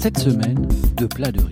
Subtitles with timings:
[0.00, 0.64] Cette semaine,
[0.96, 1.50] deux plats de riz.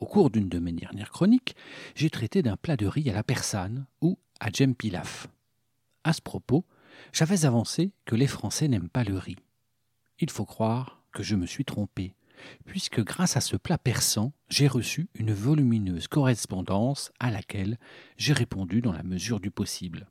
[0.00, 1.56] Au cours d'une de mes dernières chroniques,
[1.94, 5.28] j'ai traité d'un plat de riz à la persane ou à djem pilaf.
[6.04, 6.66] À ce propos,
[7.14, 9.38] j'avais avancé que les Français n'aiment pas le riz.
[10.18, 12.14] Il faut croire que je me suis trompé,
[12.66, 17.78] puisque grâce à ce plat persan, j'ai reçu une volumineuse correspondance à laquelle
[18.18, 20.10] j'ai répondu dans la mesure du possible.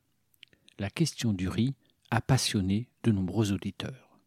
[0.80, 1.76] La question du riz
[2.12, 4.20] a passionné de nombreux auditeurs.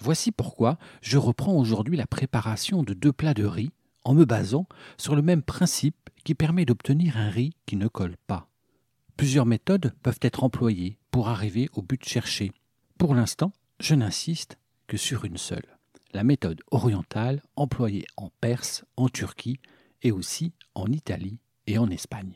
[0.00, 3.70] Voici pourquoi je reprends aujourd'hui la préparation de deux plats de riz
[4.04, 8.16] en me basant sur le même principe qui permet d'obtenir un riz qui ne colle
[8.26, 8.48] pas.
[9.16, 12.52] Plusieurs méthodes peuvent être employées pour arriver au but cherché.
[12.98, 15.76] Pour l'instant, je n'insiste que sur une seule,
[16.12, 19.60] la méthode orientale employée en Perse, en Turquie
[20.02, 22.34] et aussi en Italie et en Espagne.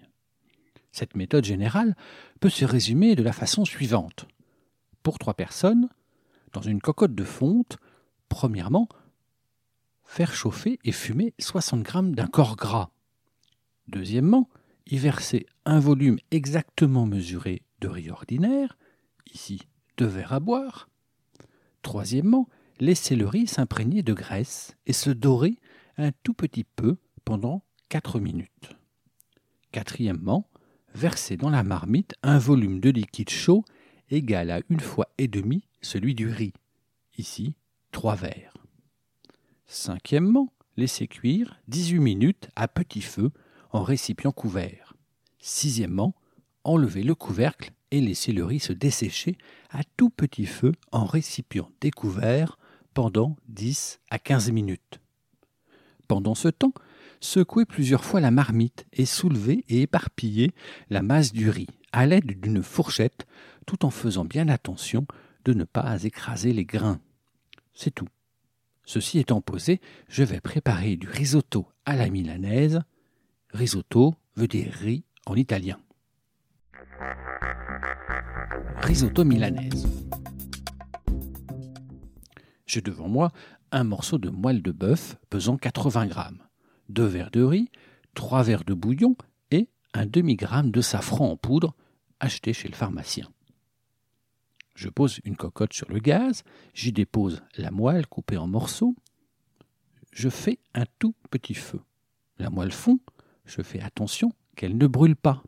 [0.91, 1.97] Cette méthode générale
[2.41, 4.27] peut se résumer de la façon suivante.
[5.03, 5.89] Pour trois personnes,
[6.53, 7.79] dans une cocotte de fonte,
[8.29, 8.89] premièrement,
[10.05, 12.91] faire chauffer et fumer 60 g d'un corps gras.
[13.89, 14.49] Deuxièmement,
[14.87, 18.77] y verser un volume exactement mesuré de riz ordinaire,
[19.33, 19.63] ici
[19.97, 20.89] deux verres à boire.
[21.83, 25.59] Troisièmement, laisser le riz s'imprégner de graisse et se dorer
[25.97, 28.77] un tout petit peu pendant 4 minutes.
[29.73, 30.49] Quatrièmement,
[30.95, 33.65] verser dans la marmite un volume de liquide chaud
[34.11, 36.53] égal à une fois et demie celui du riz,
[37.19, 37.55] ici
[37.91, 38.55] trois verres.
[39.67, 43.31] Cinquièmement, laisser cuire 18 minutes à petit feu
[43.71, 44.95] en récipient couvert.
[45.39, 46.15] Sixièmement,
[46.65, 49.37] enlever le couvercle et laisser le riz se dessécher
[49.71, 52.59] à tout petit feu en récipient découvert
[52.95, 55.01] pendant 10 à 15 minutes.
[56.09, 56.75] Pendant ce temps,
[57.21, 60.53] secouez plusieurs fois la marmite et soulevez et éparpillez
[60.91, 63.27] la masse du riz à l'aide d'une fourchette
[63.67, 65.07] tout en faisant bien attention
[65.45, 67.01] de ne pas écraser les grains.
[67.75, 68.09] C'est tout.
[68.85, 72.81] Ceci étant posé, je vais préparer du risotto à la milanaise.
[73.51, 75.79] Risotto veut dire riz en italien.
[78.79, 79.87] Risotto milanaise.
[82.67, 83.33] J'ai devant moi
[83.71, 86.43] un morceau de moelle de bœuf pesant 80 grammes,
[86.89, 87.71] deux verres de riz,
[88.15, 89.17] trois verres de bouillon
[89.51, 91.75] et un demi-gramme de safran en poudre
[92.23, 93.29] acheté chez le pharmacien.
[94.75, 98.97] Je pose une cocotte sur le gaz, j'y dépose la moelle coupée en morceaux.
[100.13, 101.81] Je fais un tout petit feu.
[102.39, 103.01] La moelle fond,
[103.45, 105.43] je fais attention qu'elle ne brûle pas.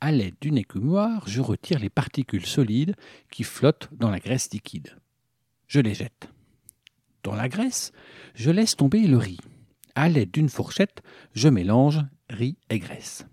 [0.00, 2.96] À l'aide d'une écumoire, je retire les particules solides
[3.30, 4.98] qui flottent dans la graisse liquide.
[5.68, 6.28] Je les jette.
[7.22, 7.92] Dans la graisse,
[8.34, 9.38] je laisse tomber le riz.
[9.94, 11.02] À l'aide d'une fourchette,
[11.34, 13.26] je mélange riz et graisse.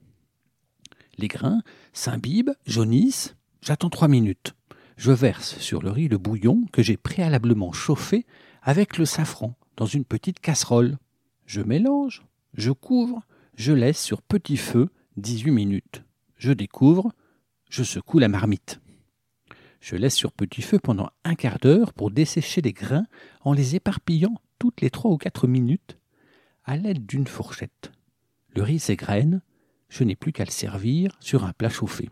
[1.20, 1.62] Les grains
[1.94, 3.36] s'imbibent, jaunissent.
[3.62, 4.56] J'attends trois minutes
[5.00, 8.26] je verse sur le riz le bouillon que j'ai préalablement chauffé
[8.62, 10.98] avec le safran dans une petite casserole.
[11.46, 13.22] Je mélange, je couvre,
[13.56, 16.04] je laisse sur petit feu 18 minutes.
[16.36, 17.14] Je découvre,
[17.70, 18.82] je secoue la marmite.
[19.80, 23.08] Je laisse sur petit feu pendant un quart d'heure pour dessécher les grains
[23.40, 25.98] en les éparpillant toutes les trois ou quatre minutes
[26.66, 27.94] à l'aide d'une fourchette.
[28.50, 29.42] Le riz s'égrène,
[29.90, 32.10] je n'ai plus qu'à le servir sur un plat chauffé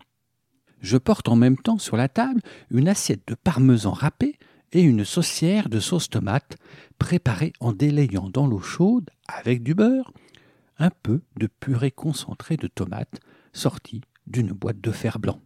[0.82, 4.38] je porte en même temps sur la table une assiette de parmesan râpé
[4.74, 6.58] et une saucière de sauce tomate
[7.00, 10.12] préparée en délayant dans l'eau chaude avec du beurre
[10.78, 13.20] un peu de purée concentrée de tomates
[13.54, 15.42] sortie d'une boîte de fer blanc.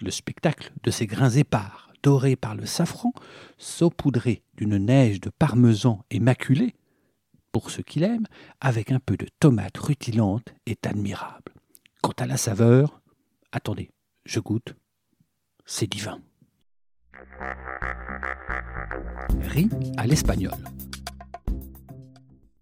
[0.00, 3.12] Le spectacle de ces grains épars dorés par le safran,
[3.58, 6.74] saupoudrés d'une neige de parmesan émaculé,
[7.52, 8.26] pour ceux qui l'aiment,
[8.60, 11.52] avec un peu de tomate rutilante, est admirable.
[12.00, 13.00] Quant à la saveur,
[13.52, 13.90] attendez,
[14.24, 14.74] je goûte,
[15.66, 16.20] c'est divin.
[19.42, 19.68] Riz
[19.98, 20.52] à l'espagnol.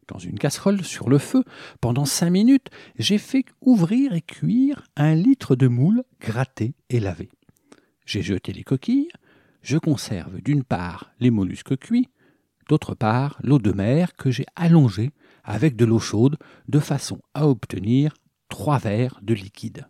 [0.09, 1.45] Dans une casserole sur le feu,
[1.81, 7.31] pendant cinq minutes, j'ai fait ouvrir et cuire un litre de moule gratté et lavé.
[8.07, 9.11] J'ai jeté les coquilles,
[9.63, 12.09] je conserve d'une part les mollusques cuits,
[12.71, 15.11] d'autre part l'eau de mer que j'ai allongée
[15.43, 16.37] avec de l'eau chaude
[16.69, 18.15] de façon à obtenir
[18.49, 19.89] trois verres de liquide.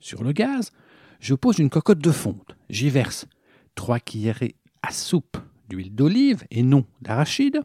[0.00, 0.72] Sur le gaz,
[1.20, 2.56] je pose une cocotte de fonte.
[2.70, 3.26] J'y verse
[3.74, 5.36] 3 cuillerées à soupe
[5.68, 7.60] d'huile d'olive et non d'arachide.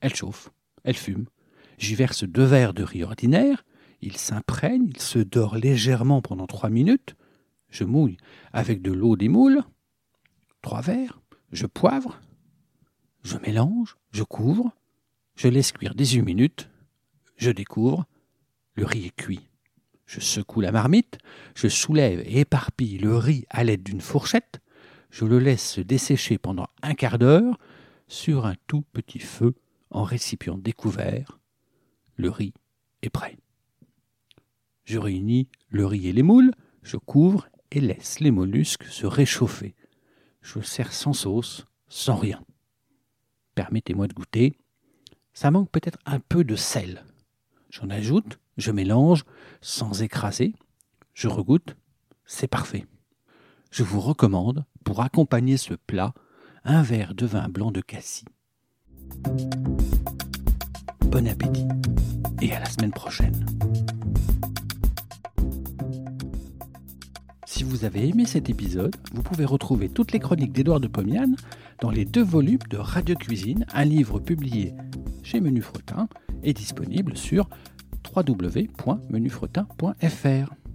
[0.00, 0.50] Elle chauffe,
[0.84, 1.24] elle fume.
[1.78, 3.64] J'y verse deux verres de riz ordinaire.
[4.02, 7.16] Il s'imprègne, il se dort légèrement pendant trois minutes.
[7.70, 8.18] Je mouille
[8.52, 9.62] avec de l'eau des moules.
[10.60, 11.22] Trois verres.
[11.50, 12.20] Je poivre.
[13.28, 13.98] Je mélange.
[14.10, 14.72] Je couvre.
[15.36, 16.70] Je laisse cuire 18 minutes.
[17.36, 18.06] Je découvre.
[18.74, 19.50] Le riz est cuit.
[20.06, 21.18] Je secoue la marmite.
[21.54, 24.62] Je soulève et éparpille le riz à l'aide d'une fourchette.
[25.10, 27.58] Je le laisse se dessécher pendant un quart d'heure
[28.06, 29.54] sur un tout petit feu
[29.90, 31.38] en récipient découvert.
[32.16, 32.54] Le riz
[33.02, 33.36] est prêt.
[34.84, 36.52] Je réunis le riz et les moules,
[36.82, 39.74] je couvre et laisse les mollusques se réchauffer.
[40.40, 42.42] Je sers sans sauce, sans rien.
[43.58, 44.56] Permettez-moi de goûter.
[45.32, 47.04] Ça manque peut-être un peu de sel.
[47.70, 49.24] J'en ajoute, je mélange
[49.60, 50.54] sans écraser.
[51.12, 51.74] Je regoute.
[52.24, 52.86] C'est parfait.
[53.72, 56.14] Je vous recommande, pour accompagner ce plat,
[56.62, 58.26] un verre de vin blanc de cassis.
[61.06, 61.66] Bon appétit
[62.40, 63.44] et à la semaine prochaine.
[67.44, 71.32] Si vous avez aimé cet épisode, vous pouvez retrouver toutes les chroniques d'Édouard de Pomian
[71.80, 74.74] dans les deux volumes de Radio Cuisine, un livre publié
[75.22, 76.08] chez Menu Fretin
[76.42, 77.48] et disponible sur
[78.14, 80.67] www.menufretin.fr.